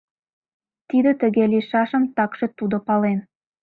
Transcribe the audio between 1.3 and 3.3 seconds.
лийшашым такше тудо пален.